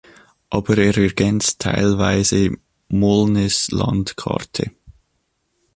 Aber 0.49 0.79
er 0.79 0.97
ergänzt 0.97 1.59
teilweise 1.59 2.49
Meaulnes’ 2.87 3.69
Landkarte. 3.69 4.71